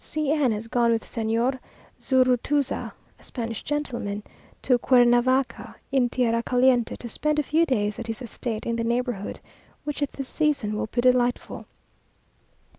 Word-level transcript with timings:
C 0.03 0.31
n 0.31 0.51
has 0.51 0.67
gone 0.67 0.89
with 0.91 1.03
Señor 1.05 1.59
Zurutuza 2.01 2.93
(a 3.19 3.23
Spanish 3.23 3.61
gentleman), 3.61 4.23
to 4.63 4.79
Cuernavaca, 4.79 5.75
in 5.91 6.09
tierra 6.09 6.41
caliente, 6.41 6.95
to 6.95 7.07
spend 7.07 7.37
a 7.37 7.43
few 7.43 7.67
days 7.67 7.99
at 7.99 8.07
his 8.07 8.19
estate 8.23 8.65
in 8.65 8.77
the 8.77 8.83
neighbourhood; 8.83 9.41
which 9.83 10.01
at 10.01 10.13
this 10.13 10.27
season 10.27 10.75
will 10.75 10.87
be 10.87 11.01
delightful. 11.01 11.67